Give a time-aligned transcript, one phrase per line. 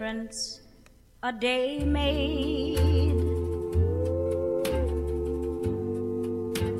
[0.00, 0.60] difference
[1.22, 2.78] a day made.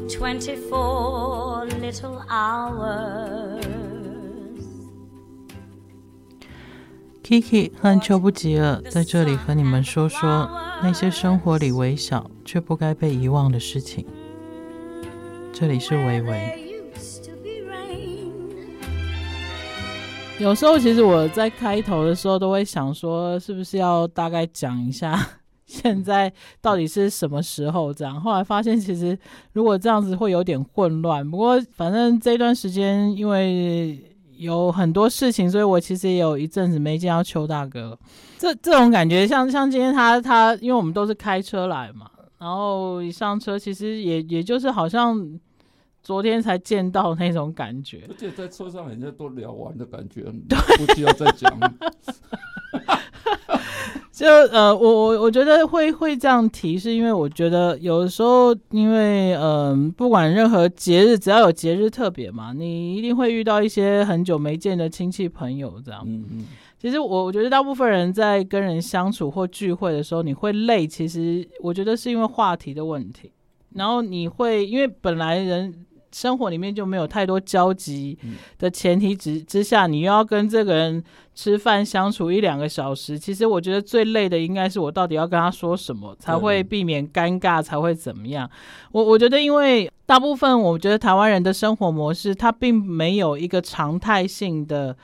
[0.09, 3.63] Twenty-four little hours.
[7.23, 10.51] Kiki 和邱不吉尔在这里和你们说说
[10.83, 14.07] 那些生活里微小却不该被遗忘的事情。
[15.53, 16.70] 这里是微微。
[20.41, 25.15] 有时候，其实我在开头的时候都会想说，是不是要大概讲一下
[25.67, 26.33] 现在
[26.63, 28.19] 到底是什么时候这样？
[28.19, 29.17] 后来发现，其实
[29.53, 31.31] 如果这样子会有点混乱。
[31.31, 34.03] 不过，反正这段时间因为
[34.39, 37.97] 有很多事情，所以我其实也有一阵子没见到邱大哥。
[38.39, 45.39] 这这种感觉像，像像今天他他，因为我们都是开车来嘛，然后一上车，其实也也就是好像。
[46.03, 50.23] 昨天才见到那种感觉，而且在车上人家都聊完的感觉，
[50.79, 51.53] 不需要再讲。
[54.13, 66.03] 就呃，我我我觉得会会这样提，是因为我觉得有的时候，因为嗯、呃，不管任何节日，只要有节日特别嘛，你一定会遇到一些很久没见的亲戚朋友这样。
[66.07, 66.47] 嗯嗯。
[66.79, 73.33] 其实我我觉得大部分人在跟人相处或聚会的时候，你会累，其实我觉得是因为话题的问题。
[73.75, 75.87] 然后你会因为本来人。
[76.13, 78.19] 生活里面就没有太多交集
[78.59, 81.03] 的前提之之下，你又要跟这个人
[81.35, 88.51] 吃饭相处一两个小时，其实我觉得最累的应该是我到底要跟他说什么，才会避免尴尬，才会怎么样？
[88.93, 94.97] 我我觉得，因为大部分我觉得台湾人的生活模式，它并没有一个常态性的，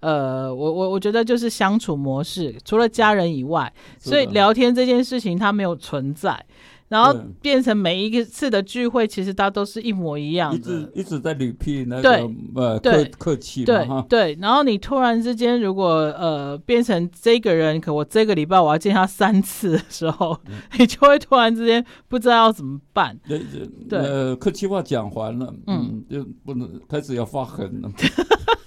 [0.00, 6.44] 呃，我我我觉得就是相处模式，除了家人以外，所以聊天这件事情它没有存在。
[6.94, 12.36] 然后变成每一个次的聚会，其实它都是一模一样的，一直一直在 repeat 那个对。
[12.54, 14.38] 呃客客气对对。
[14.40, 23.18] 然后你突然之间，如果呃变成这个人，可我这个礼拜我要见他三次的时候，嗯、你就会突然之间不知道要怎么办。
[23.26, 23.40] 对
[23.88, 27.90] 对，呃，客气话讲完了，嗯，就不能开始要发狠了。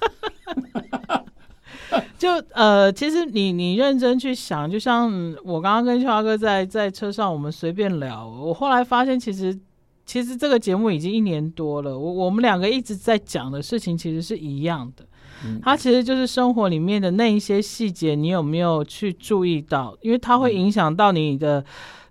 [2.17, 5.11] 就呃，其实你你认真去想，就像
[5.44, 8.28] 我刚刚跟秋华哥在在车上，我们随便聊。
[8.28, 9.55] 我后来发现，其实
[10.03, 15.05] 其实这个节目已经一年多了，我我们两个一直在讲的事情其实是一样的。
[15.45, 19.95] 嗯，它其实就是生活里面的那一些细节，你有没有去注意到？
[20.01, 21.63] 因为它会影响到你的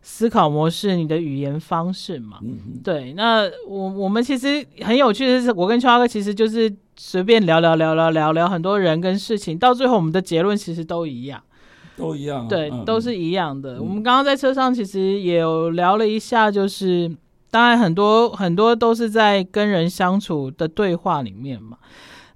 [0.03, 2.39] 思考模式，你的语言方式嘛。
[2.43, 3.13] 嗯，对。
[3.15, 6.73] 那我我们其实很有趣的是，我跟秋华哥其实就是。
[6.99, 11.43] 随便聊聊聊聊聊聊很多人跟事情，到最后我们的结论其实都一样，
[11.97, 13.77] 都一样，啊，对，嗯、都是一样的。
[13.77, 17.15] 嗯、我们刚刚在车上其实也有聊了一下，就是
[17.51, 21.77] 当然很多很多都是在跟人相处的对话里面嘛。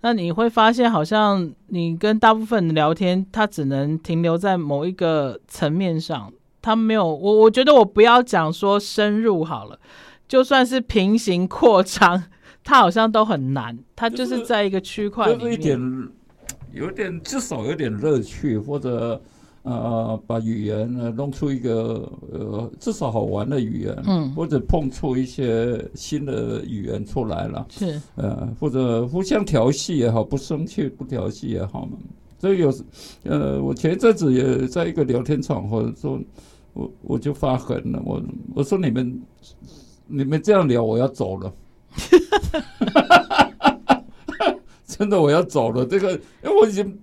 [0.02, 6.32] 那你会发现，好像你跟大部分人聊天，他只能停留在某一个层面上，
[6.62, 9.78] 他没有我，我觉得我不要讲说深入好了，
[10.28, 12.24] 就算是平行扩张。
[12.62, 16.08] 他好像都很难，他就是在一个区块里面，就是一点
[16.72, 19.20] 有点至少有点乐趣，或者
[19.62, 31.98] 呃把语言呢弄出一个呃至少好玩的语言，嗯，或者碰出一些新的语言出来了，是呃或者互相调戏也好，不生气不调戏也好嘛。
[32.38, 32.72] 所以有
[33.24, 36.20] 呃我前一阵子也在一个聊天场合说，
[36.72, 38.22] 我我就发狠了，我
[38.54, 39.22] 我说你们
[40.06, 41.52] 你们这样聊，我要走了。
[41.90, 43.50] 哈哈
[44.38, 44.54] 哈
[44.86, 45.84] 真的，我要走了。
[45.86, 46.98] 这个，因为我已经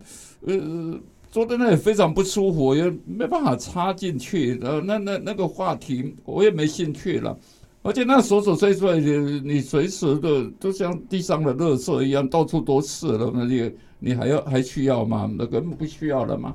[0.45, 0.99] 呃
[1.31, 4.55] 坐在那里非常不舒服，也没办法插进去。
[4.59, 7.37] 然后那那那个话题，我也没兴趣了。
[7.81, 13.31] 而且那琐琐碎碎的，你随时的都像地上的垃圾一样，到处都是了。
[13.33, 15.29] 那你你还要还需要吗？
[15.37, 16.53] 那根本不需要了嘛。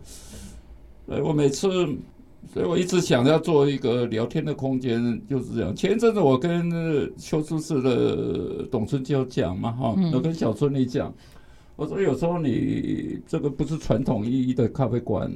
[1.06, 1.68] 所以我每次。
[2.52, 5.74] 所以我一直想要做一个聊天的空间，就是这样。
[5.74, 6.70] 前一阵子我跟
[7.16, 11.14] 修书社的董春娇讲嘛，哈，我跟小春你讲，
[11.76, 15.32] 我说有时候你这个不是传统意义的咖啡馆，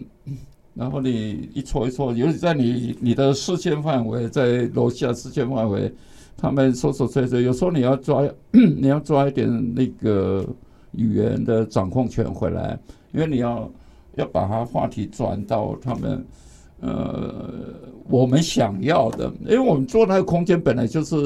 [0.74, 5.90] 然后你一戳一戳，尤其在你你的视线范围，在楼下视线范围，
[6.36, 10.46] 他们说说吹吹，有时候你要抓， 你要抓一点那个
[10.90, 12.78] 语言的掌控权回来，
[13.14, 13.70] 因为你要
[14.16, 16.22] 要把它话题转到他们。
[16.80, 17.50] 呃，
[18.08, 21.16] 我们想要的，因为我们做那个空间本来就是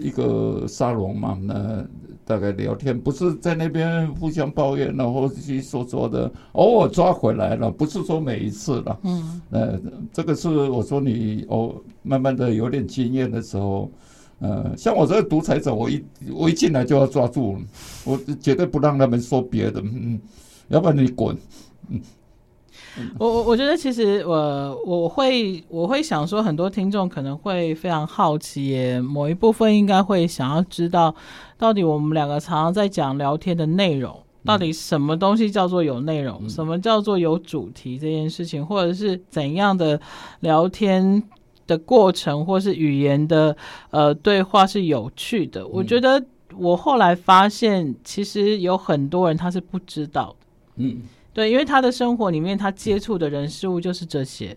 [0.00, 1.84] 一个沙龙嘛，那
[2.24, 8.98] 大概聊天不是在那边互相抱怨，然后去说说的，偶尔抓回来了，不是说每一次了。
[9.02, 9.80] 嗯，呃，
[10.12, 13.90] 这个是我说你哦，慢慢的有点经验的时候，
[14.38, 17.56] 呃，像我这个独裁者，我一我一进来就要抓住，
[18.04, 20.20] 我绝对不让他们说别的，嗯，
[20.68, 21.36] 要不然你滚。
[23.18, 31.14] 我我我觉得其实我我会我会想说，很多听众可能会非常好奇，也某一部分应该会想要知道，
[31.56, 40.00] 到底我们两个常常在讲聊天的内容，到底什么东西叫做有内容，什么叫做有主题这件事情，或者是怎样的
[40.40, 41.22] 聊天
[41.66, 43.56] 的过程，或是语言的
[43.90, 45.66] 呃对话是有趣的。
[45.68, 46.22] 我觉得
[46.56, 50.46] 我后来发现，其实有很多人他是不知道的。
[50.76, 51.02] 嗯。
[51.40, 54.54] 对，因为他的生活里面，他接触的人事物就是这些。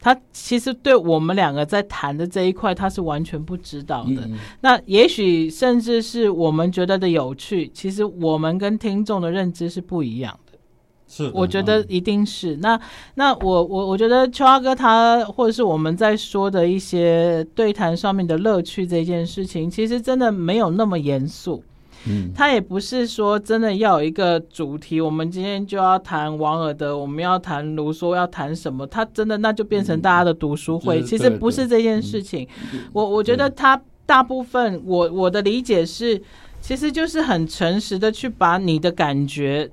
[0.00, 4.22] 他其实对我们两个在谈的这一块，他是完全不知道的。
[4.24, 10.58] 嗯、那也许甚至是我们觉得的有趣，其实我们跟听众的认知是不一样的。
[11.06, 12.56] 是的，我觉得一定是。
[12.56, 12.80] 嗯、那
[13.16, 21.62] 那我我我觉得秋阿哥他或者是我们在说的一些对谈上面的乐趣这件事情，其实真的没有那么严肃。
[22.06, 28.86] 嗯，他也不是说真的要有一个主题，我们今天就要谈王尔德，我们要谈卢梭，要谈什么？
[28.86, 32.46] 他真的那就变成大家的读书会，嗯、其实不是这件事情。
[32.72, 36.20] 嗯、我我觉得他大部分，我我的理解是，
[36.60, 39.70] 其实就是很诚实的去把你的感觉，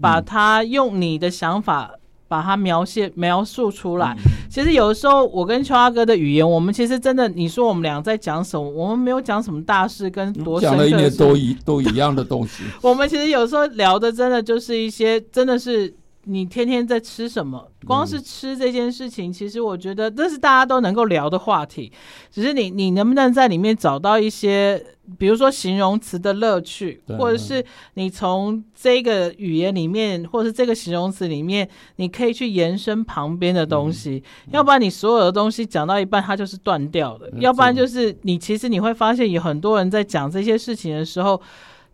[0.00, 1.92] 把它用你的想法。
[2.32, 4.16] 把它描写描述出来。
[4.48, 8.70] 其实有的时候，我跟秋阿哥的语言，我们其实真的，你说我们俩在讲什么？
[8.70, 10.76] 我们没有讲什么大事，跟多深刻。
[10.76, 12.62] 讲了一年都一都一样的东西。
[12.80, 15.94] 我们其实有时候聊的，真的就是一些，真的是。
[16.24, 17.68] 你天天在吃什么？
[17.84, 21.90] 光是吃这件事情，其实我觉得这是大家都能够聊的话题。
[22.30, 24.80] 只是你，你能不能在里面找到一些，
[25.18, 27.64] 比如说形容词的乐趣，或者是
[27.94, 34.22] 你从这个语言里面，或者是这个形容词里面，你可以去延伸旁边的东西。
[34.52, 37.28] 要不然你所有的东西讲到一半，它就是断掉的。
[37.40, 41.42] 要不然就是你其实你会发现，有很多人在讲这些事情的时候，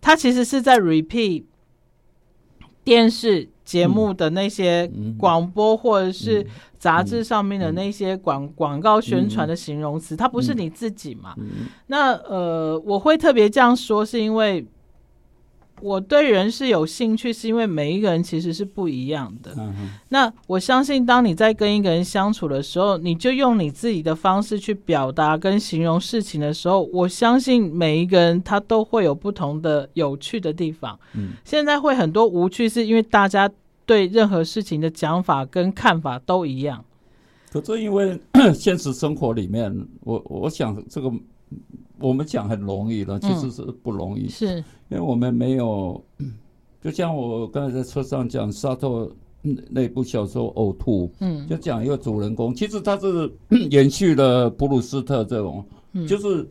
[0.02, 1.44] 他其实是在 repeat
[2.84, 3.48] 电视。
[3.68, 6.46] 节目的那些广播或者是
[6.78, 11.34] 杂志上面的那些广广告宣传的形容词，它不是你自己嘛？
[11.88, 14.66] 那呃，我会特别这样说，是因为。
[15.80, 19.54] 我对人是有兴趣，是因为每一个人其实是不一样的。
[19.58, 30.98] 嗯、那我相信，当你在跟一个人相处的时候，你就用你自己的方式去表达跟形容事情的时候，我相信每一个人他都会有不同的有趣的地方。
[31.14, 33.50] 嗯，现在会很多无趣，是因为大家
[33.86, 36.84] 对任何事情的讲法跟看法都一样。
[37.50, 38.20] 可是因为
[38.54, 41.12] 现实生活里面，我我想这个。
[41.98, 44.64] 我们讲很容易了，其实是不容易，嗯、是。
[44.88, 46.00] 因为我们没有，
[46.80, 49.10] 就像我刚才在车上讲沙特
[49.68, 53.30] 那部小说《呕吐》，嗯，就讲一个主人公，其实他是
[53.70, 56.48] 延续了普鲁斯特这种，嗯、就是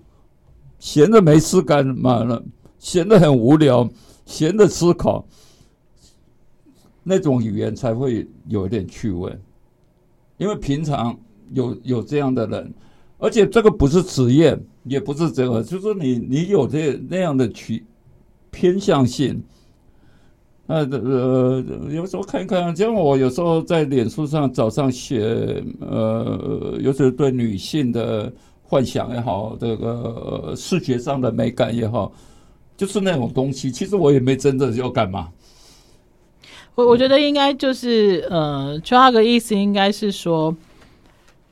[0.79, 2.43] 闲着没事干嘛了，
[2.77, 3.89] 闲的很无聊，
[4.25, 5.25] 闲的思考，
[7.03, 9.33] 那种语言才会有一点趣味，
[10.37, 11.17] 因为平常
[11.53, 12.73] 有有这样的人。
[13.19, 17.83] 而且这个不是职业，也不是这个，就是你你有这那样的去
[18.51, 19.41] 偏向性，
[20.67, 28.31] 呃呃，有时候看一看，像我有时候在脸书上早上写，呃，尤其是对女性的
[28.61, 32.11] 幻想也好，这个视觉上的美感也好，
[32.77, 33.71] 就是那种东西。
[33.71, 35.27] 其实我也没真的要干嘛。
[36.75, 40.55] 我我觉得应该就是，呃，就那个意思应该是说。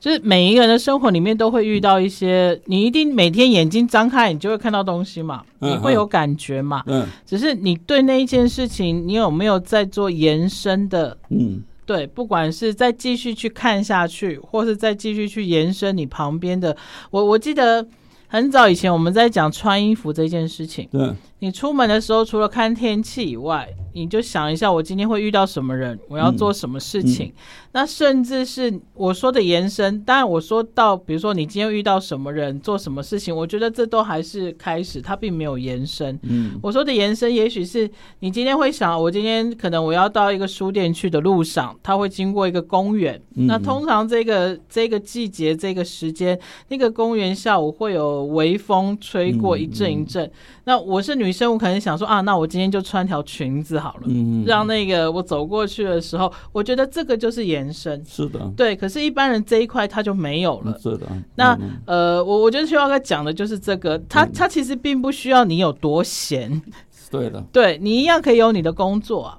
[0.06, 6.80] 就是每一个人的生活里面都会遇到一些，你一定每天眼睛张开，你就会看到东西嘛，你会有感觉嘛。
[6.86, 11.18] 嗯，只是你对那一件事情，你有没有在做延伸的？
[11.30, 16.76] 嗯，对，不管是再继续去看下去，或是再继续去延伸你旁边的。
[17.10, 17.84] 我我记得
[18.28, 20.88] 很早以前我们在讲穿衣服这件事情。
[20.92, 27.26] 对，你出门的时候除了看天气以外，你就想一下，我今天会遇到什么人，我要做什么事情。
[27.26, 36.18] 嗯嗯那甚至是我说的延伸，当然我说到，比如说你今天遇到什么人，做什么事情，我觉得这都还是开始，它并没有延伸。
[36.22, 37.90] 嗯，我说的延伸，也许是
[38.20, 43.20] 你今天会想，我今天可能我要到一个书店去的路上，它会经过一个公园。
[43.34, 46.38] 嗯，那通常这个这个季节这个时间，
[46.68, 50.24] 那个公园下午会有微风吹过一阵一阵。
[50.24, 50.32] 嗯，
[50.64, 57.72] 那我是女生，我可能想说啊，那我今天就穿条裙子好了，嗯，让那个我走过去的时候，我觉得这个就是延。
[57.72, 58.02] 伸。
[58.06, 60.78] 是的，对，可是，一般人这一块他就没有了。
[60.78, 66.62] 是的，那、嗯、呃，我我觉得需要该讲的就是这个，他他其实并不需要你有多闲，
[67.10, 69.38] 对的，对你一样可以有你的工作啊，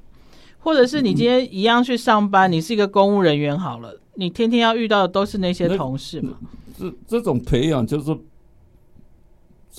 [0.59, 6.33] 或者是你今天一样去上班，嗯、你是一个公务人员好了，你天天要遇到的都是那些同事嘛。
[6.77, 8.15] 这这种培养就是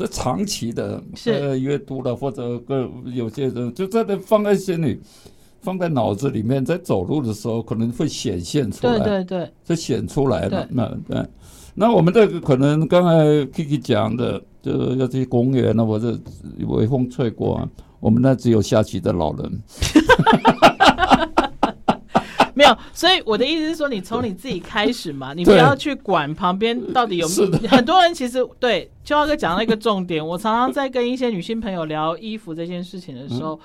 [0.07, 5.01] 是长期的，是呃，阅读了或者个有些人就在那放在心里。
[5.61, 10.65] 放在脑子里面，在走路的时候可能会显现出来，对对对，就显出来了。
[10.71, 11.29] 那那对，
[11.75, 16.17] 那我们这个可能刚才 Kiki 讲的，就要去公园啊，或者
[16.61, 19.63] 微风吹过啊，我们那只有下棋的老人。
[22.59, 27.69] 没有，所以我的意思是说，你从你自己开始嘛， 你不要去管旁边到底有没有。
[27.69, 33.55] 很多人其实对秋浩哥讲了一个重点，我常常在跟一些女性朋友聊衣服这件事情的时候。
[33.55, 33.59] 嗯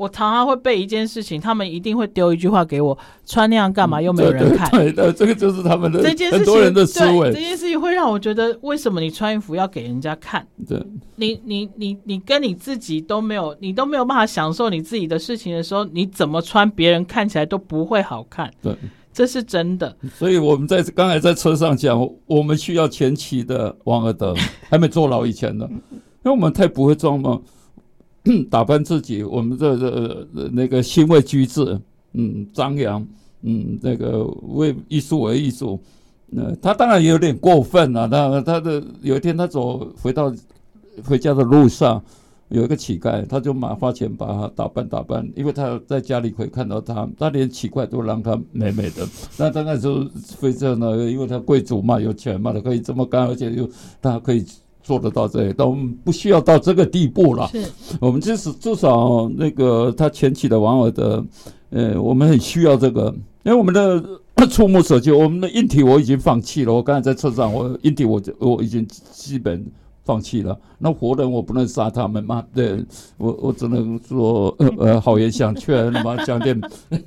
[0.00, 4.00] 我常常会背一件事情，他们一定会丢一句话给我：穿那样干嘛？
[4.00, 4.70] 又没有人看。
[4.70, 7.30] 对对，这个就是他们的这件事情，很多人的思维。
[7.30, 10.46] 这件事情会让我觉得，为什么你穿衣服要给人家看？
[10.66, 10.82] 对，
[11.16, 18.50] 你你你你跟你自己都没有，你都没有办法享受你自己的事情的时候，你怎么穿，别人看起来都不会好看。
[18.62, 18.74] 对，
[19.12, 19.94] 这是真的。
[20.14, 24.34] 所以我们在刚才在车上讲，我们需要前期的王尔德，
[24.70, 27.38] 还没坐牢以前呢，因为我们太不会装嘛。
[28.50, 31.80] 打扮自己，我们这这那个行为举止，
[32.12, 33.06] 嗯，张扬，
[33.42, 35.80] 嗯，那个为艺术为艺术，
[36.26, 38.06] 那他当然也有点过分了。
[38.06, 40.30] 他他的有一天他走回到
[41.02, 42.02] 回家的路上，
[42.50, 49.08] 有一个乞丐，他就马花钱把他打扮打扮，因为他在家里可以看到他，他连乞丐都让他美美的。
[49.38, 50.06] 那当然就
[50.38, 53.66] 非常的，因为他贵族嘛，有钱嘛，他可以这么干，而且又
[54.02, 54.44] 他可以。
[54.90, 57.48] 做得到这里，但我们不需要到这个地步了。
[57.52, 57.64] 是，
[58.00, 61.24] 我们至至少那个他前期的玩偶的，
[61.70, 64.04] 呃，我们很需要这个，因为我们的
[64.50, 66.74] 触目所及，我们的硬体我已经放弃了。
[66.74, 69.64] 我刚才在车上，我硬体我我已经基本
[70.02, 70.58] 放弃了。
[70.78, 72.44] 那活人我不能杀他们嘛？
[72.52, 72.84] 对，
[73.16, 76.60] 我我只能说呃呃好言相劝，那么讲点，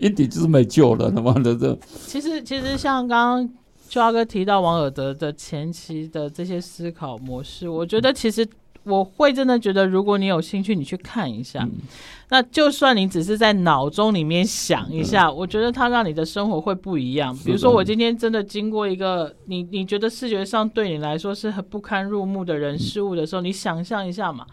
[0.00, 1.78] 硬体就是没救了，他妈的这。
[2.06, 3.50] 其实其实像刚刚。
[3.88, 8.46] 就阿哥提到王尔德的前期的这些思考模式，我觉得其实
[8.86, 11.60] 我会真的觉得，如果你有兴趣，你去看一下。
[11.62, 11.72] 嗯
[12.28, 17.32] 那就算你只是在脑中里面想一下，我觉得它让你的生活会不一样。
[17.44, 24.44] 比如说，我今天真的经过一个你你觉得视觉上对你来说是很不堪入目的人事物的时候，你想象一下嘛。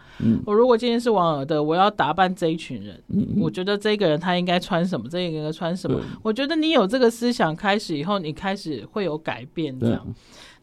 [0.46, 3.02] 我如果今天是王尔德，我要打扮这一群人，
[3.40, 6.00] 我觉得这个人他应该穿什么，这个人应该穿什么。
[6.22, 10.06] 我觉得你有这个思想开始以后，你开始会有改变这样。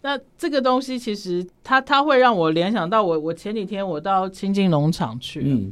[0.01, 5.71] 那这个东西其实它它会让我联想到我我前几天我到清境农场去，嗯，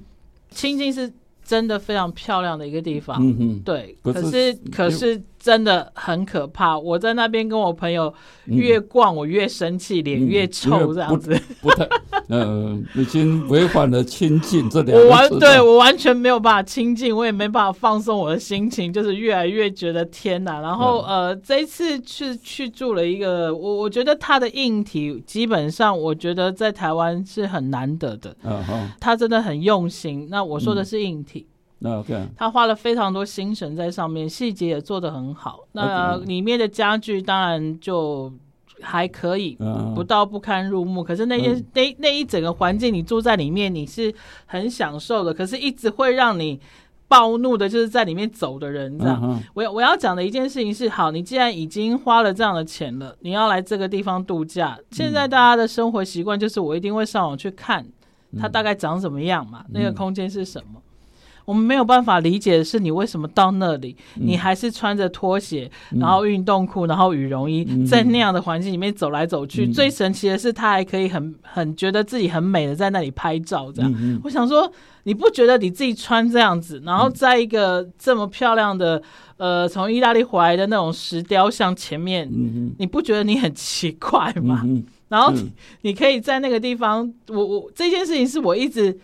[0.52, 1.12] 清境是。
[1.42, 6.78] 真的非常漂亮的一个地方，嗯哼，对，可是，可是真的很可怕。
[6.78, 8.14] 我在那边跟我朋友
[8.46, 11.40] 越逛，我越生气，脸、嗯、越臭，这样子。
[11.62, 11.88] 不，不太，
[12.28, 15.08] 嗯、呃，已经违反了亲近这两个字。
[15.08, 20.60] 我完，对我完全没有办法亲近，我也没办法放松我的心情，就是越来越觉得天哪。
[20.60, 28.36] 然后，嗯、呃，这一次去去住了一个，我我觉得它的硬体基本上，我觉得在台湾是很难得的。
[28.44, 30.28] 嗯哼，他真的很用心。
[30.30, 31.48] 那我说的是硬体。
[31.82, 35.62] OK，他花了非常多心神在上面，细节也做得很好。
[35.72, 38.32] 那里面的家具当然就
[38.82, 39.58] 还可以，
[39.96, 41.02] 不到不堪入目。
[41.02, 44.14] 可是那些那那一整个环境，你住在里面，你是
[44.46, 45.34] 很享受的。
[45.34, 46.60] 可是一直会让你
[47.08, 49.42] 暴怒的，就是在里面走的人，这样。
[49.54, 54.78] 我要我要讲的一件事情是：好，你既然已经花了这样的钱了，你要来这个地方度假。
[54.92, 57.86] 现在大家的生活习惯就是，我一定会上网去看
[58.38, 60.82] 它大概长什么样嘛，那个空间是什么。
[61.50, 65.68] 我们没有办法理解的是，你为什么到那里，你还是穿着拖鞋，
[66.00, 69.66] 然后运动裤，然后羽绒衣，在那样的环境里面走来走去。
[69.66, 73.72] 最神奇的是，他还可以很很觉得自己很美的在那里拍照。
[73.72, 74.72] 这样，我想说，
[75.06, 79.02] 你不觉得你自己穿这样子，然后在一个这么漂亮的
[79.38, 82.30] 呃从意大利回来的那种石雕像前面，
[82.78, 84.64] 你不觉得你很奇怪吗？
[85.08, 85.34] 然后
[85.82, 88.96] 你可以在那个地方，我我这件事情是我一直。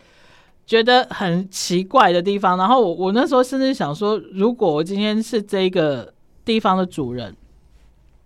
[0.66, 7.36] 觉得很奇怪的地方，然后我我那时候甚至想说，如果我今天是这个地方的主人，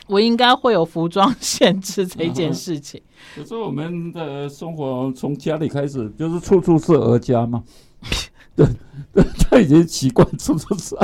[0.07, 3.01] 我应该会有服装限制这件事情。
[3.35, 7.63] 可是我们的生活从家里开始，就是处处是儿家嘛。
[8.55, 8.65] 对，
[9.13, 10.95] 对，他已经习惯处处是。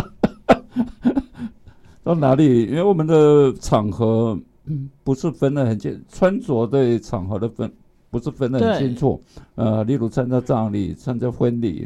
[2.03, 2.63] 到哪里？
[2.63, 4.39] 因为我们的场合
[5.03, 7.71] 不是分的很清，穿着对场合的分。
[8.15, 9.21] 不是分得很清楚，
[9.55, 11.85] 呃，例如参加葬礼、参加婚礼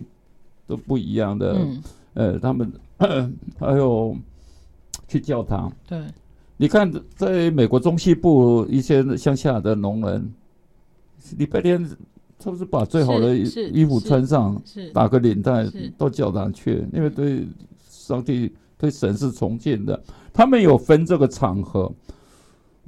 [0.68, 1.82] 都不一样的，嗯、
[2.14, 2.72] 呃，他们
[3.58, 4.16] 还有
[5.08, 5.74] 去教堂。
[5.88, 6.00] 对，
[6.56, 10.32] 你看，在美国中西部一些乡下的农人，
[11.36, 14.62] 礼拜天是不是把最好的衣服穿上，
[14.94, 15.66] 打个领带
[15.98, 16.86] 到教堂去？
[16.94, 17.48] 因为对
[17.90, 20.00] 上帝、对神是崇敬的，
[20.32, 21.92] 他们有分这个场合。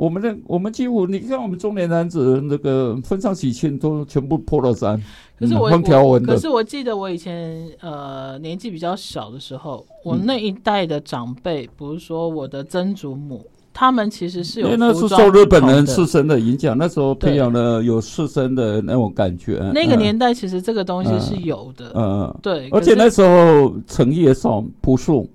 [0.01, 5.00] 我们的我们几乎你看我们中年男子那个分上喜庆都全部破了衫，
[5.38, 6.34] 可是我，横条纹的。
[6.34, 19.60] 可是我记得我以前呃年纪比较小的时候，我那一代的长辈，比如说我的曾祖母，他们其实是有，因为那是受日本人刺身的影响，那时候培养了有刺身的那种感觉。
[19.72, 22.67] 那个年代其实这个东西是有的，嗯嗯，对。
[22.72, 25.29] 而且那时候诚意也少，朴素。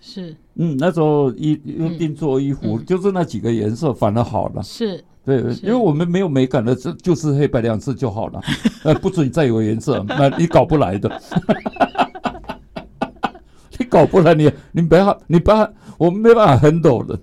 [0.00, 4.62] 是，嗯，那时候衣用定做衣服，嗯、就是那几个颜色，反而好了。
[4.62, 8.40] 是，对，因为我们没有美感的，这就是黑白两色就好了。
[8.84, 11.20] 呃，不准再有颜色，那你搞不来的。
[13.78, 17.18] 你搞不来，你你不要，你不要，我们没办法 handle 的。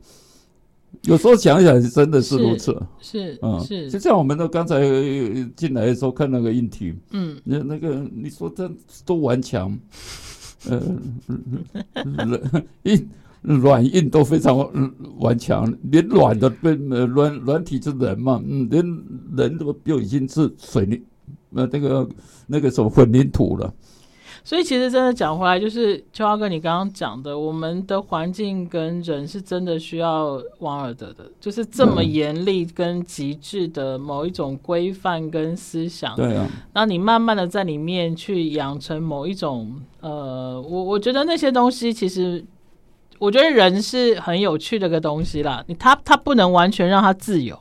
[1.03, 2.77] 有时候想想，真的是如此。
[2.99, 3.89] 是，嗯，是。
[3.89, 4.79] 就像我们的刚才
[5.55, 8.69] 进来的时候看那个硬体，嗯，那那个你说这
[9.05, 9.77] 多顽强。
[10.67, 10.81] 呃，
[12.03, 12.41] 软
[12.83, 13.09] 硬
[13.41, 14.57] 软硬都非常
[15.19, 18.83] 顽强，连软的被呃软软体是人嘛，嗯，连
[19.37, 21.01] 人都就已经是水泥，
[21.53, 22.09] 呃，那个
[22.47, 23.73] 那个什么混凝土了。
[24.43, 36.15] 所以其实真的讲回来，就是秋华哥你刚刚讲的，我们的环境跟人是真的需要王尔德的，就是这么严厉跟极致的某一种规范跟思想。
[36.15, 42.43] 对啊，然后你慢慢的在里面去养成某一种，呃，我我觉得那些东西其实，
[43.17, 45.63] 我觉得人是很有趣的个东西啦。
[45.67, 47.59] 你他他不能完全让他自由。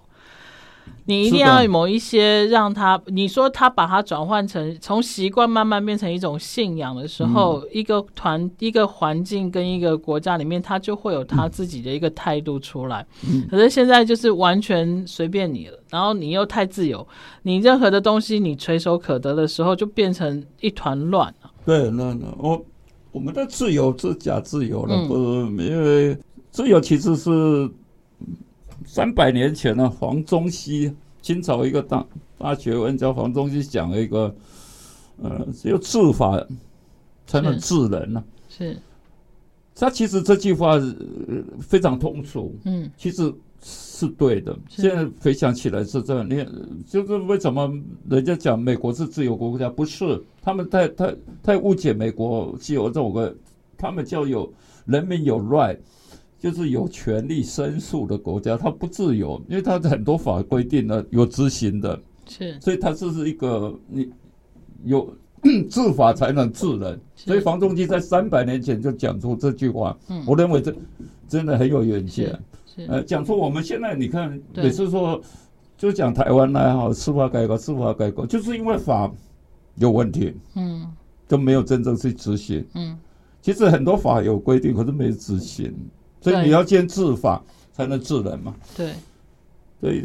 [1.09, 13.07] 你一定要某一些让他，你说他把它转换成从习惯慢慢变成一种信仰的时候，一个团、一个环境跟一个国家里面，他就会有他自己的一个态度出来。
[13.51, 17.09] 可是现在就是完全随便你了，然后你又太自由，
[17.41, 21.51] 你任何的东西你垂手可得的时候，就变成一团乱了。
[21.65, 22.63] 对，那那我
[23.13, 26.19] 我们的自由是假自由了，不是，因为
[26.51, 27.71] 自由其实是。
[28.91, 32.07] 三百年前呢，黄宗羲，清朝一个大
[32.39, 34.35] 大学问家黄宗羲讲了一个，
[35.23, 36.43] 呃，只有治法
[37.27, 38.49] 才能治人呢、啊。
[38.49, 38.79] 是，
[39.75, 40.81] 他其实这句话
[41.61, 43.31] 非常通俗，嗯，其实
[43.63, 44.59] 是对的。
[44.71, 46.43] 现在回想起来是这样，你
[46.87, 47.71] 就是为什么
[48.09, 49.69] 人家讲美国是自由国家？
[49.69, 53.37] 不是，他们太太太误解美国自由这种个，
[53.77, 54.51] 他们叫有
[54.87, 55.77] 人民有 right。
[56.39, 64.09] 就是有权利申诉的国家，它不自由，因为它很多法规定呢有执行的，是，所以它这是一个你
[64.85, 65.13] 有
[65.69, 70.73] 治法才能治人，所以黄宗基在三百年前就讲出这句话，嗯，我认为这
[71.27, 72.39] 真的很有远见，
[72.87, 75.21] 呃，讲出我们现在你看每次说
[75.77, 79.11] 就讲台湾来好司法改革，司法改革就是因为法
[79.75, 80.87] 有问题，嗯，
[81.27, 82.97] 都没有真正去执行，嗯，
[83.43, 85.75] 其实很多法有规定，可是没执行。
[86.21, 88.55] 所以你要先治法，才能治人嘛。
[88.77, 88.93] 对，
[89.81, 90.05] 所以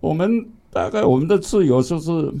[0.00, 2.32] 我们大概我们的自由就是，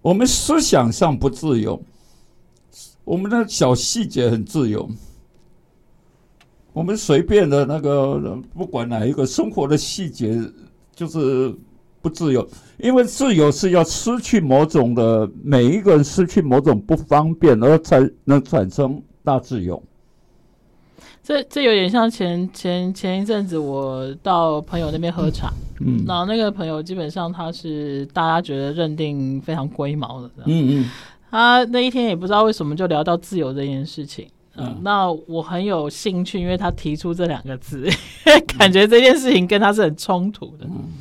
[0.00, 1.80] 我们思想上不自由，
[3.04, 4.88] 我们的小细节很自由，
[6.72, 10.40] 我们随便的那个不管哪一个生活的细节
[10.94, 11.54] 就是
[12.00, 12.46] 不自由，
[12.78, 19.82] 因为自由是要失去某种的，每一个人失去某种不方便，而才能产生大自由。
[21.24, 30.90] 这这有点像前前前一阵子我到朋友那边喝茶，嗯，然后那个朋友基本上他是大家觉得认定非常龟毛的，嗯嗯，
[31.30, 37.88] 他那一天也不知道为什么就聊到自由这件事情，嗯，嗯，那我很有兴趣，因为他提出这两个字，
[38.58, 40.92] 感觉这件事情跟他是很冲突的，嗯，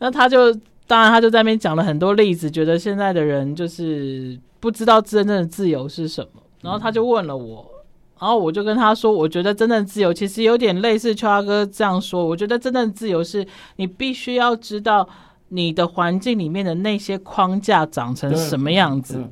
[0.00, 0.52] 那他就
[0.88, 7.70] 当然他就在那边讲了很多例子，觉得现在的人就是不知道真正的自由是什么，然后他就问了我。
[8.18, 12.24] 然后我就跟他说，我觉得真正自由其实有点类似秋华哥这样说。
[12.24, 13.46] 我觉得真正自由是
[13.76, 15.06] 你必须要知道
[15.48, 19.22] 你的环境里面的那些框架长成什么样子，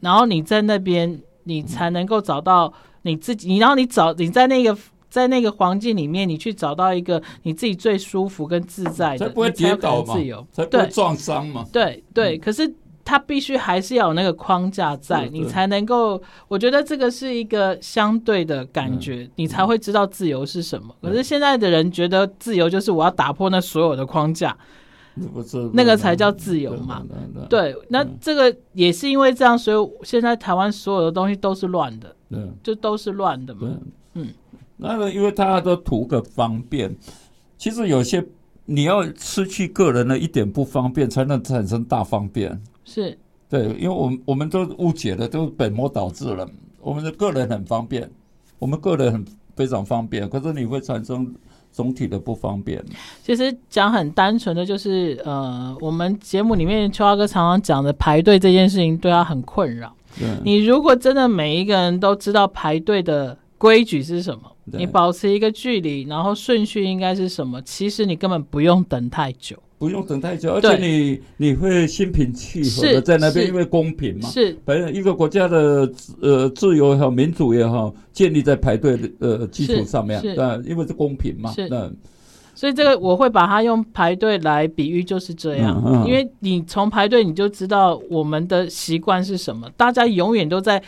[0.00, 2.72] 然后你在那边你才能够找到
[3.02, 3.46] 你自己。
[3.46, 4.76] 你然后你找你在那个
[5.08, 11.64] 在那个环境里面，你去找到一个你自己最舒服跟自在的，才不会跌倒嘛，自由，才不会撞伤嘛。
[11.72, 12.74] 对对，可是。
[13.04, 16.22] 他必须还是要有那个框架在，你才能够。
[16.48, 20.94] 我觉得这个是一个相对的感觉，你才会知道自由是什么。
[21.02, 24.56] 可是现在的人觉得自由就是我要打破那所有的框架，
[25.72, 27.02] 那个才叫自由嘛。
[27.48, 32.14] 对，那这个也是因为这样，所以现在台湾所有的东西都是乱的，
[32.62, 33.68] 就都是乱的嘛。
[34.14, 34.28] 嗯，
[34.76, 36.94] 那个因为大家都图个方便，
[37.58, 38.24] 其实有些
[38.66, 42.60] 你要失去个人的一点不方便，才能产生大方便。
[42.84, 43.16] 是
[43.48, 46.48] 对，因为我们我们都误解了，都本末倒置了。
[46.80, 48.10] 我们的个人很方便，
[48.58, 49.24] 我们个人很
[49.56, 51.34] 非常方便，可是你会产生
[51.72, 52.82] 总体的不方便。
[53.22, 59.94] 其实讲很单纯的就是，呃，我们节目里面秋华哥常常讲的排队这件事情，对他很困扰。
[60.44, 69.56] 你如果真的每一个人都知道排队的规矩是什么，你保持一个距离，然后顺序应该是什么，其实你根本不用等太久。
[69.80, 74.28] 不用等太久，而且你你会心平气和的在那边，因为公平嘛。
[74.28, 75.90] 是，反正一个国家的
[76.20, 80.34] 呃自由也好，民主也好，建立在排队的呃基础上面，对，
[80.68, 81.50] 因为是公平嘛。
[81.52, 81.66] 是，
[82.54, 85.82] 所以这个我会把它用排队来比喻，就是这样。
[85.86, 90.82] 嗯嗯、因为你从排队你就知道我们的习惯是什么，大家永远都在。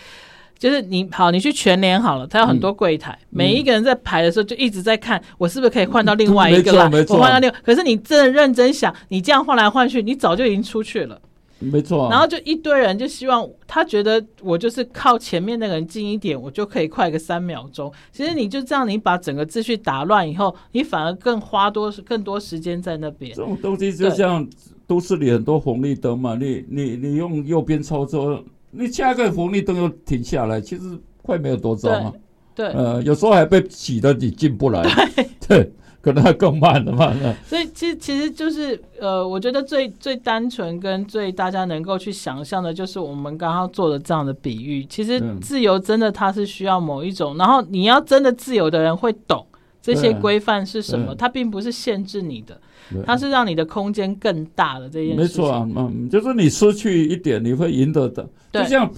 [0.62, 6.88] 就是你好，你去全联好了，它有很多柜台，嗯、每一个人在排的时候就一直在看，我是不是可以换到另外一个啦？
[6.88, 11.20] 没错，我换到另外，可是你真的认真想，你这样换来换去，你早就已经出去了。
[11.58, 12.10] 没错、啊。
[12.12, 17.92] 然后就一堆人就希望他觉得我就是靠前面那个人近一点，我就可以快个三秒钟。
[18.12, 23.34] 其实你就这样，你把整个秩序打乱以后，你反而更花多更多时间在那边。
[23.34, 24.48] 这种东西就像
[24.86, 28.40] 都市里很多红绿灯嘛，你你你用右边操作。
[28.72, 30.82] 你下一个红绿灯又停下来，其实
[31.22, 32.12] 快没有多糟嘛。
[32.54, 34.82] 对，呃，有时候还被挤得你进不来。
[35.14, 37.14] 对， 对，可能还更慢了嘛。
[37.46, 44.84] 所以其实其实就是呃，我觉得最最单纯跟最大家能够去想象的，就是我们刚刚做的这样的比喻。
[44.86, 49.46] 其实自由真的它是需要某一种，然后你要真的自由的人会懂
[49.80, 52.60] 这些规范是什么，它并不是限制你的。
[53.06, 58.28] 它是让你的空间更大的这件事，没错啊，嗯，就是你失去一点，你会赢得的。
[58.52, 58.90] 就像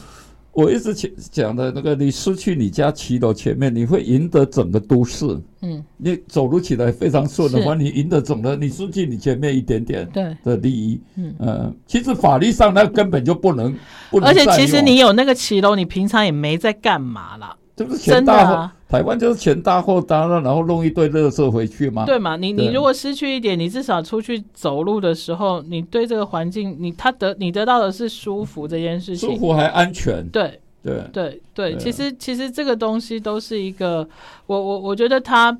[0.52, 0.94] 我一直
[1.32, 5.26] 讲的那个，你失去你家骑楼前面，你会赢得整个都市。
[5.62, 11.00] 嗯，你走路起来非常顺的话，你赢得整个，你失去你前面一点点对的利益。
[11.16, 13.74] 嗯嗯，其实法律上那根本就不能，
[14.10, 14.28] 不能。
[14.28, 17.56] 而且其实你有那个骑楼，你平常也没在干嘛啦。
[17.74, 22.04] 就是钱大后，台湾就是钱大后大了，然后弄一堆垃圾回去嘛。
[22.06, 22.36] 对嘛？
[22.36, 30.24] 你你如果失去一点，你至少出去走路的时候，你对这个环境，你他得你得到的是舒服这件事情，舒服还安全。
[30.28, 34.08] 对对对对，其实其实这个东西都是一个，
[34.46, 35.58] 我我我觉得它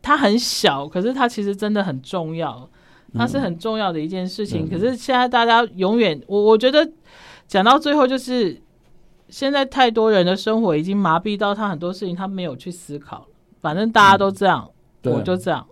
[0.00, 2.66] 它很小，可是它其实真的很重要，
[3.12, 4.66] 它是很重要的一件事情。
[4.66, 6.90] 可是现在大家永远，我我觉得
[7.46, 8.58] 讲到最后就是。
[9.32, 13.26] 现在太多人的生活已经麻痹到他很多事情他没有去思考，
[13.62, 14.70] 反正大家都这样，
[15.04, 15.66] 嗯、我就这样，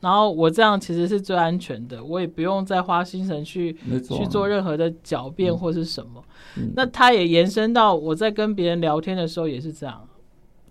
[0.00, 3.74] 然后我这样其实是最安全的，我也不用再花心神去
[4.10, 6.22] 去做任何的狡辩或是什么。
[6.56, 10.06] 嗯、那他也延伸到我在跟别人聊天的时候也是这样，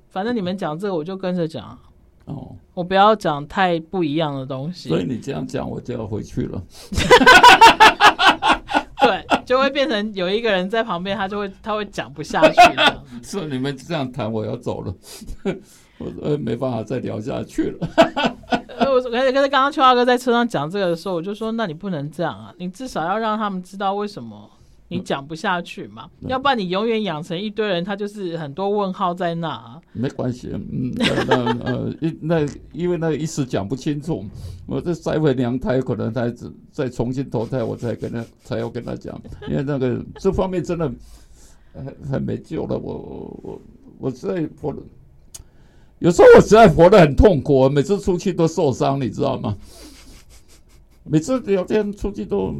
[0.09, 1.75] 反正你们讲这个我就跟着讲，
[2.25, 4.87] 哦，我不要讲太不一样的东西。
[4.87, 6.61] 所以你这样讲我就要回去了。
[9.01, 12.61] 对，就会变成有一个人在旁边，他就会他会讲不下去。
[13.23, 14.93] 是你们这样谈，我要走了，
[15.99, 17.87] 我呃没办法再聊下去了。
[18.91, 24.49] 我说，刚才刚刚秋华哥在车上讲这个的时候，我就说，那你不能这样啊，你至少要让他们知道为什么。
[24.87, 26.07] 你讲不下去嘛？
[26.21, 29.81] 嗯、要不然你永远养成一堆人，他就是很多问号在那、啊。
[29.93, 30.93] 没关系，嗯，
[31.27, 34.23] 那呃， 那因为那一时讲不清楚，
[34.67, 36.33] 我这塞回娘胎，可能再
[36.71, 39.19] 再重新投胎，我才跟他才要跟他讲，
[39.49, 40.91] 因为那个这方面真的
[41.73, 42.77] 很很没救了。
[42.77, 43.61] 我我我
[43.97, 44.79] 我实在活的，
[45.99, 49.57] 有时候我实在活得很痛苦，每次出去都受伤，你知道吗？
[51.07, 52.51] 每次聊天出去都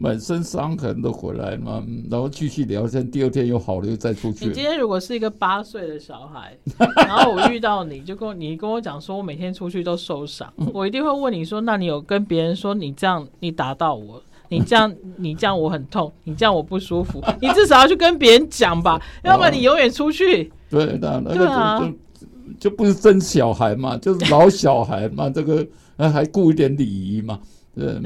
[0.00, 1.80] 满身伤痕的回来嘛，
[2.10, 4.46] 然后继续聊天，第二天又好了，又再出去。
[4.46, 6.56] 你今天如果是一个八岁的小孩，
[7.06, 20.50] 然后我遇到你就跟你跟我讲说，我每天出去都受伤，我一定会问你说，那你有跟别人说你这样你打到我，你这样 你这样我很痛，你这样我不舒服，你至少要去跟别人讲吧， 要不然你永远出去。
[20.68, 21.46] 对，那那个
[21.78, 25.64] 就就就不是真小孩嘛，就是老小孩嘛，这个。
[25.98, 27.40] 那还顾一点礼仪嘛？
[27.74, 28.02] 嗯，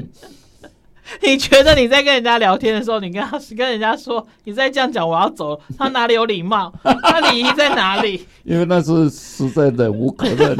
[1.21, 6.73] 你觉得你在跟人家聊天的时候，你跟他跟人家说，你再这样讲，我要走了，他哪里有礼貌？
[6.83, 8.25] 他礼仪在哪里？
[8.43, 10.57] 因为那是实在忍无可忍，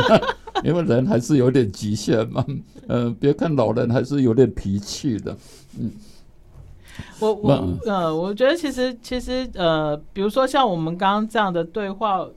[0.64, 2.46] 因为人还是有点极限嘛。
[2.48, 5.36] 嗯、呃，别看老人还是有点脾气的。
[5.80, 5.92] 嗯，
[7.20, 12.28] 我我呃，我觉得其实其实呃，比如说像我们刚刚这样的对话。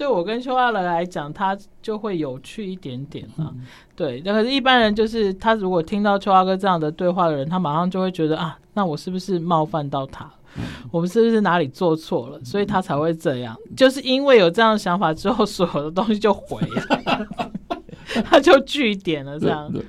[0.00, 3.52] 对我跟秋华来讲，他就会有趣一点点啊。
[3.52, 3.60] 嗯、
[3.94, 10.24] 对，那可是一般人就是他如果听到秋阿哥这样的对话的人，他马上就会觉得啊，那我是不是冒犯到他？
[10.56, 12.40] 嗯、我们是不是哪里做错了？
[12.42, 13.54] 所以他才会这样。
[13.68, 17.26] 嗯、就是因为有这样的想法之后，所有的东西就毁了，
[18.24, 19.38] 他就据点了。
[19.38, 19.82] 这样对，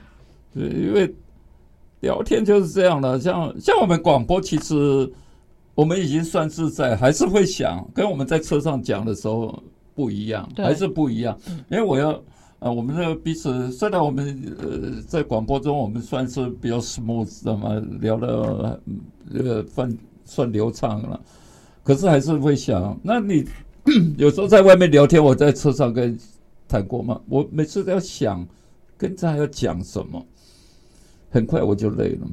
[0.54, 1.15] 对，对，因为
[2.02, 3.17] 聊天就是这样的。
[3.17, 5.10] 像像我们广播，其实
[5.74, 9.58] 我们已经算是在，还是会想跟我们在车上讲的时候。
[9.95, 11.38] 不一样，还是不一样，
[11.69, 12.12] 因为我要
[12.60, 18.80] 啊，我们的彼此虽然我们呃在广播中我们算是比较 smooth 的嘛，聊的
[19.34, 21.19] 呃算算流畅了，
[21.84, 23.43] 可是还是会想，那你
[24.17, 26.17] 有时候在外面聊天，我在车上跟
[26.67, 27.19] 谈过吗？
[27.27, 28.47] 我每次都要想
[28.97, 30.23] 跟他要讲什么，
[31.32, 32.27] 很快我就累了。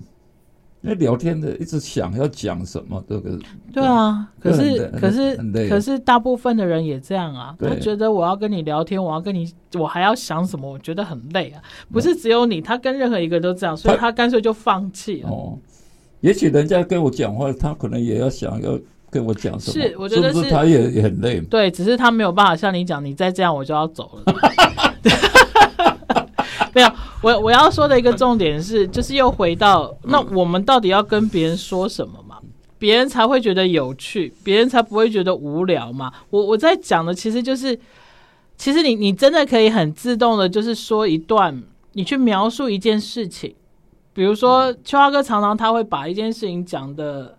[0.94, 3.38] 聊天的一直想要讲什么，这个
[3.72, 5.36] 对啊，可是可是
[5.68, 11.62] 可是大部分的人也这样啊，他觉得我要跟你聊天，我要跟你，我还要想什么，我觉得很累啊。
[11.92, 15.28] 不是只有你，他跟任何一个都这样，所以他干脆就放弃了。
[15.28, 15.58] 哦，
[16.20, 18.78] 也许人家跟我讲话，他可能也要想要
[19.10, 21.40] 跟我讲什么，是我觉得是，是他也也很累。
[21.40, 24.34] 对，只是他没有办法像你讲，你再这样我就要走了。
[26.78, 32.36] 没有，我我要说的一个重点是，就是又回到那我们到底要跟别人说什么嘛？
[32.78, 36.12] 别人才会觉得有趣，别人才不会觉得无聊嘛？
[36.30, 37.76] 我我在讲的其实就是，
[38.56, 41.62] 其实你你真的可以很自动的，就是说一段，
[41.94, 43.54] 你去描述一件事情，
[44.12, 47.37] 比如说秋华哥常常他会把一件事情讲的。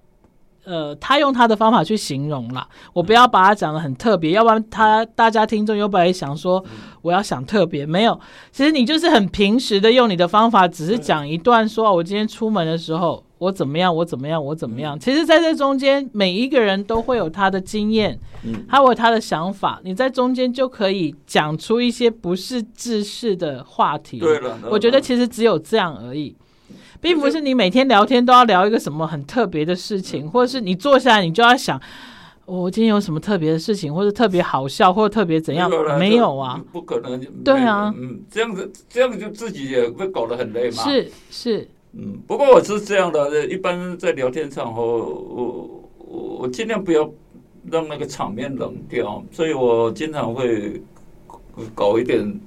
[0.70, 6.64] 呃，他用他的方法去形容啦，我不要把它讲的很特别，要不然他大家听众又本来想说
[7.02, 8.20] 我要想特别，没有，
[8.52, 15.00] 其实你就是很平时的用你的方法，只是讲一段说，我今天出门的时候我怎么样，我怎么样，我怎么样。
[15.00, 18.20] 其实在这中间，每一个人都会有他的经验，
[18.68, 24.20] 还有他的想法，你在中间就可以讲出一些不是制式的话题。
[24.20, 26.36] 对了，我觉得其实只有这样而已。
[27.02, 31.80] 并不是你每天聊天都要聊一个什么很特别的事情，或者是你坐下来你就要想，
[32.46, 35.70] 我今天有什么特别的事情，或者特别好笑，或者特别怎样？
[35.98, 37.20] 没有啊，不可能。
[37.44, 40.84] 对啊，嗯，这样子这样子就自己也会搞得很累嘛。
[40.84, 47.10] 是是，嗯，不过我是这样的，一般在聊天场合，我我我尽量不要
[47.72, 50.82] 让那个场面冷掉，所以我经常会
[51.74, 52.40] 搞一点，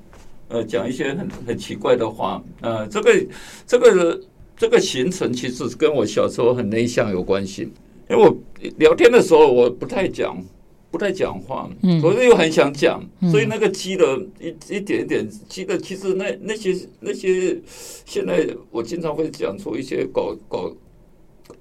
[0.48, 3.26] 呃，讲一些很很奇怪的话，呃，这个
[3.66, 4.20] 这个。
[4.62, 7.62] 这个行程其实跟我小时候很内向有关系，
[8.08, 8.32] 因为我
[8.78, 10.40] 聊天的时候我不太讲，
[10.88, 11.68] 不太讲话，
[12.00, 17.60] 可是又很想讲，所以那个积了一一点一点积的，其实那那些那些，
[18.06, 20.72] 现在我经常会讲出一些搞搞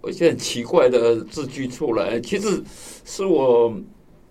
[0.07, 2.61] 一些很奇怪的字句出来，其实
[3.03, 3.75] 是我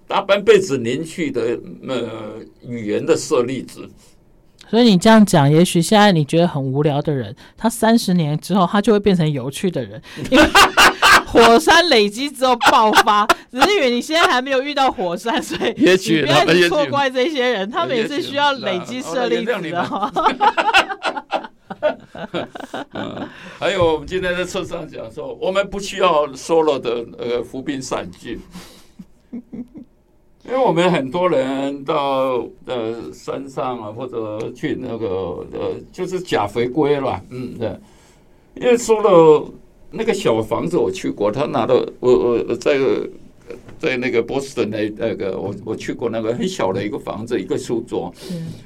[0.07, 3.81] 大半辈子凝聚的呃语言的舍利子。
[4.71, 10.45] 所以你这样讲，也许现在你觉得很无聊的人，他三十年之后，他就会变成有趣的人，因为
[11.27, 13.27] 火山累积之后爆发。
[13.51, 19.85] 只是因为你现在还没有遇到火山，所以也许不要错怪这些人，他们也是需要累积舍利子的。
[23.59, 28.39] 还有 我们今天在车上讲说，我们不需要 solo 的呃伏兵散句。
[30.43, 35.07] 因为我们很多人到呃山上啊，或者去那个
[35.53, 37.71] 呃，就是假回归了，嗯，对。
[38.55, 39.53] 因为说了
[39.91, 42.79] 那个小房子，我去过，他拿到我我在
[43.79, 48.13] 在那个波士顿那那个我我去过那个很小的一个房子，一个书桌，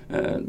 [0.08, 0.46] 嗯，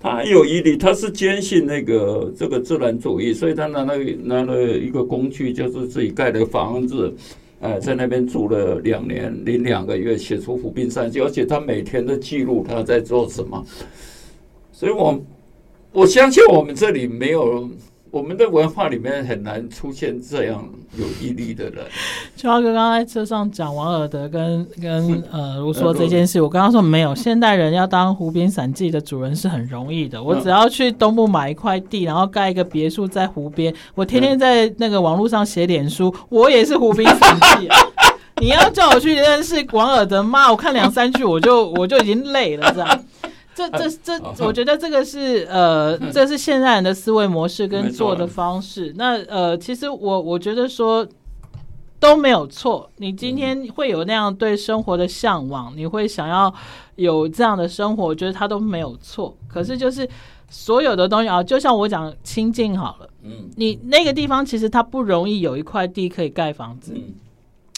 [0.00, 7.12] 他有毅力，他是坚信那个这个自然主义，所以他拿了拿了一个工具，就是自己盖的房子。
[7.60, 13.64] 呃，在那边住了两年零两个月，写出《伏兵三记》，而且他每天都记录他在做什么，
[14.72, 15.20] 所以我
[15.92, 17.68] 我相信我们这里没有。
[18.10, 20.68] 我们的文化里面很难出现这样
[20.98, 21.84] 有毅力的人。
[22.36, 30.20] 秋华哥刚刚在车上讲王尔德跟跟 呃卢梭这件事，我刚刚说没有，现代人要当《湖滨散记》的主人是很容易的。
[30.20, 37.76] 我只要去东部买一块地，然后盖一个别墅在湖边，我天天在那个网络上写脸书，我也是《湖滨散记》啊。
[38.40, 43.04] 你要叫我去认识王尔德，妈，我看两三句我就我就已经累了，这样。
[43.54, 48.92] 这这这，我觉得这个是呃，这是现代人的思维模式跟做的方式。
[48.96, 51.06] 那呃，其实我我觉得说
[51.98, 52.88] 都没有错。
[52.96, 56.52] 你今天会有那样对生活的向往，你会想要
[56.94, 59.36] 有这样的生活，我觉得它都没有错。
[59.48, 60.08] 可是就是
[60.48, 66.94] 所有的东西啊，就像我讲清静好了，嗯，你那个地方其实它不容易有一块地可以盖房子，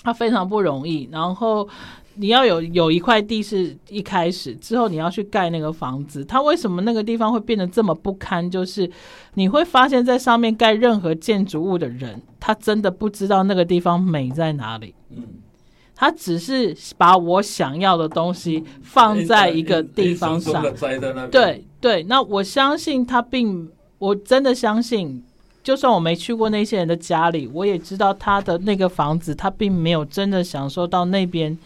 [0.04, 1.08] 它非常不容易。
[1.10, 1.68] 然后。
[2.14, 8.50] 你要有有一块地是一开始之后你要去盖那个房子，它为什么那个地方会变得这么不堪？
[8.50, 8.90] 就是
[9.34, 14.94] 你会发现在上面盖任何建筑物的人，他真的不知道那个地方美在哪里。
[15.10, 15.24] 嗯，
[15.94, 20.62] 他只是把我想要的东西放在一个地方上。
[21.30, 25.24] 对对，那我相信他并，我真的相信，
[25.62, 31.56] 就算我没去过那些人的家里，我也知道他的那个房子，他并没有真的享受到那边。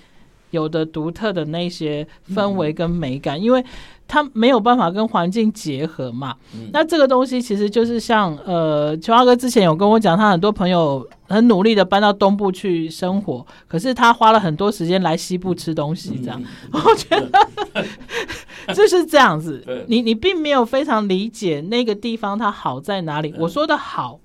[0.56, 3.62] 有的独特的那些氛围跟美感，因为
[4.08, 6.34] 它没有办法跟环境结合嘛。
[6.72, 16.42] 那这个东西其实就是像呃，琼华哥之前有跟我讲，他很多朋友很努力的搬到东部去生活，可是他花了很多时间来西部吃东西，这样，
[16.72, 17.46] 我觉得
[18.74, 19.62] 就是这样子。
[19.88, 23.34] 你你并没有非常理解那个地方它好在哪里。
[23.38, 24.18] 我说的好，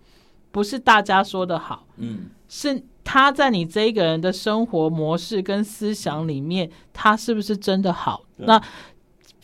[0.51, 2.83] 不是大家说的好，嗯，是。
[3.03, 8.23] 他在你这一个人的生活模式跟思想里面，他是不是真的好？
[8.37, 8.61] 那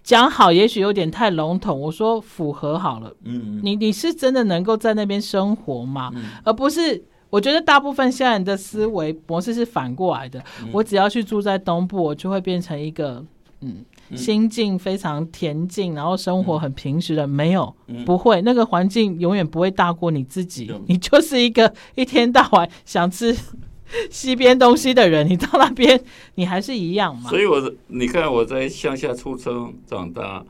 [0.03, 3.13] 讲好也许有点太笼统，我说符合好了。
[3.23, 6.11] 嗯，你你是真的能够在那边生活吗？
[6.43, 10.41] 而不是，我觉得大部分现在人的思维模式是反过来的。
[10.71, 13.25] 我只要去住在东部，我就会变成一个
[13.61, 13.83] 嗯。
[14.15, 20.67] 心境非常恬静，然后生活很平实的，嗯、没有，嗯、不会，那个环境永远不会大过你自己。
[20.71, 23.35] 嗯、你就是一个一天到晚想吃
[24.11, 26.01] 西边东西的人，你到那边
[26.35, 27.29] 你还是一样嘛。
[27.29, 30.45] 所以我你看我在乡下出生长大，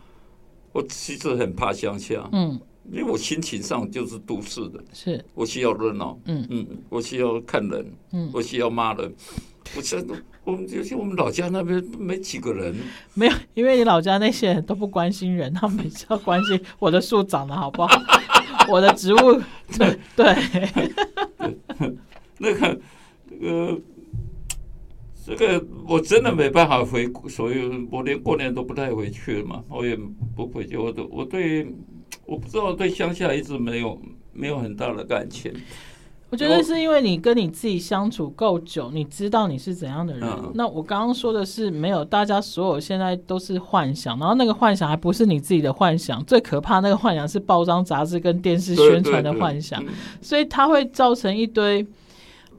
[0.72, 2.60] 我其实很怕乡下，嗯，
[2.92, 5.24] 因为我心情上就是都市的，是。
[5.34, 6.46] 我需要热闹，嗯。
[6.50, 9.14] 嗯，我需要看人，嗯，我需要骂人。
[9.76, 12.76] 我真的，我们尤其我们老家那边没几个人，
[13.14, 18.00] 没有，因为你老家那些人都不关心人，他们比较关心我的树长得好不好，
[18.70, 19.42] 我的植物，
[19.78, 20.36] 对对，
[22.40, 22.80] 那个
[23.30, 23.82] 那个
[25.26, 29.98] 这个我真的没办法回，所以我连过年都不太回去了嘛，我也
[30.36, 31.68] 不回去，我都我对
[32.26, 34.02] 我不知道对乡下一直没有
[34.34, 35.54] 没有很大的感情。
[36.30, 40.28] 我觉得是因为你跟你自己相处够久，你知道你是怎样的人。
[40.30, 51.86] 嗯、那我刚刚说的是没有，大家所有现在都是幻想，然后那个幻想还不是你自己的幻想，最可怕那个幻想是报章杂志跟电视宣传的幻想，对对对，所以它会造成一堆。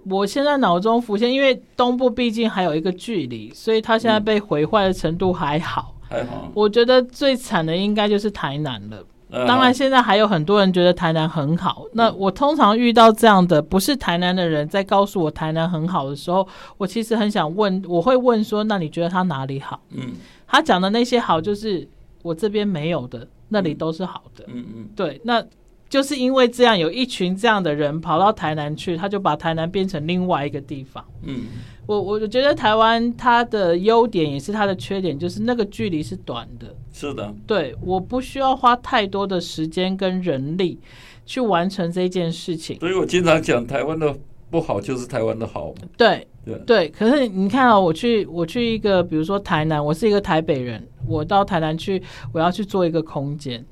[0.09, 5.95] 我现在脑中浮现，因为东部毕竟还有一个距离，所以它现在被毁坏的程度还好。
[6.09, 6.51] 还好。
[6.55, 9.05] 我觉得最惨的应该就是台南了。
[9.31, 11.85] 当然，现在还有很多人觉得台南很好。
[11.93, 19.81] 那我通常遇到这样的不是台南的人在告诉我台南很好的时候，我其实很想问，我会问说：那你觉得他哪里好？
[19.91, 20.13] 嗯，
[20.47, 21.87] 他讲的那些好，就是
[22.23, 24.45] 我这边没有的，那里都是好的。
[24.49, 25.45] 嗯嗯，对，那
[25.89, 31.05] 就是因为这样，有一群这样的人跑到台南去，他就把台南变成另外一个地方。
[31.23, 31.43] 嗯。
[31.87, 36.67] 我我觉得台湾它的优点也是它的缺点，就是那个距离是短的。
[36.93, 40.79] 是的，对，我不需要花太多的时间跟人力
[41.25, 42.79] 去完成这件事情。
[42.81, 44.15] 所以我经常讲，台湾的
[44.51, 45.73] 不好就是台湾的好。
[45.97, 53.65] 对对对，可是你看啊，我去我去一个，比如说台南，我是一个台北人，我到台南去，我要去做一个空间。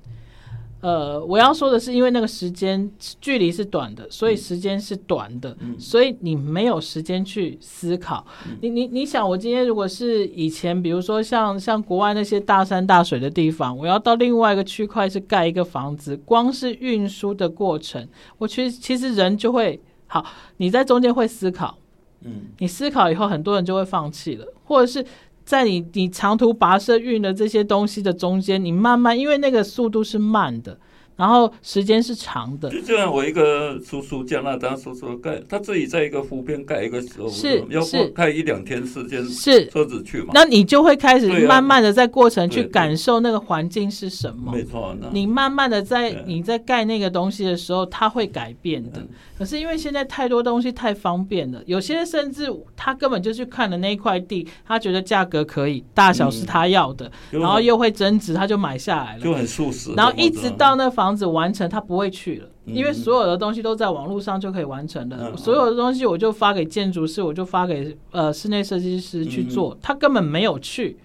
[0.82, 2.88] 呃，我要说的是，因为那个时间
[3.20, 8.24] 距离是短的，所以时间是短的，嗯、所以你没有时间去思考。
[8.46, 18.06] 嗯、你你你想，我今天如果是以前，比如说像像国外那些大山大水的地方，我要到另外一个区块是盖一个房子，光是运输的过程，
[18.38, 20.24] 我其实其实人就会好，
[20.58, 21.78] 你在中间会思考，
[22.22, 25.04] 嗯，你思考以后，很多人就会放弃了，或者是。
[25.46, 30.78] 在你你长途跋涉运的这些东西的中间，你慢慢，因为那个速度是慢的。
[31.16, 37.80] 然后时间是长的，就像我一个叔叔，加拿大叔叔盖，他自己在一个湖边盖一个时候，是要
[38.14, 40.32] 开一两天时间，是车子去嘛？
[40.34, 44.52] 那你就会开始慢慢的在过程去感受那个环境是什么？
[44.52, 49.02] 没错，你慢慢的在你在盖那个东西的时候，它会改变的。
[49.38, 59.94] 可是因为现在太多东西太方便了，有些甚至他根本就去看了那一块地，他觉得价格可以，大小是他要的，然后又会增值，他就买下来了，就很速食。
[59.96, 61.05] 然后一直到那房。
[61.06, 65.16] 房子完成，他不会去了，因为所有的东西都在网络上就可以完成的。
[65.20, 70.98] 嗯、所有的东西我就发给建筑师，我就发给呃室内设计师去做，嗯、他根本没有去。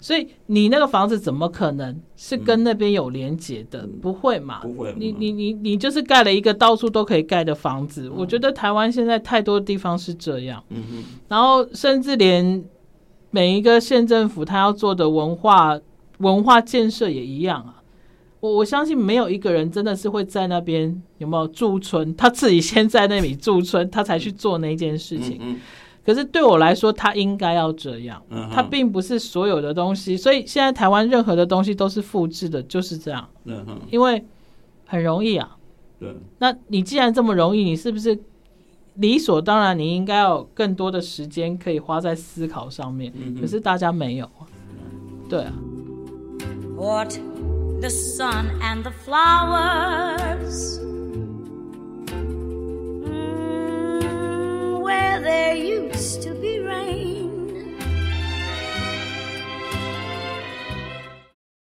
[0.00, 3.82] 所以你那个房子怎么可能是跟那边有连接的？
[3.82, 4.60] 嗯、不会嘛？
[4.60, 4.94] 不会。
[4.96, 8.06] 你你你你就是盖了一个到处都可以盖的房子。
[8.08, 10.64] 嗯、我觉得台湾现在太多地方是这样。
[11.28, 12.64] 然后甚至连
[13.30, 15.78] 每一个县政府他要做的文化
[16.18, 17.75] 文化建设也一样啊。
[18.46, 25.36] 我我相信没有一个人真的是会在那边有没有驻村，他自己先在那里驻村，他才去做那件事情。
[25.40, 25.60] 嗯嗯、
[26.04, 28.22] 可是对我来说，他应该要这样。
[28.30, 33.28] 嗯、他并不是所有的东西，所以现在台湾任何的东西都是复制的，就是这样。
[33.90, 34.24] 因为
[34.86, 35.56] 很容易啊。
[35.98, 36.14] 对。
[36.38, 38.16] 那你既然这么容易，你是不是
[38.94, 43.12] 理所当然你应该要有更多的时间可以花在思考上面？
[43.16, 44.30] 嗯、可是大家没有。
[45.28, 45.52] 对啊。
[46.76, 47.18] What?
[47.80, 50.78] The sun and the flowers,
[52.98, 54.00] mm,
[54.80, 56.34] where there used to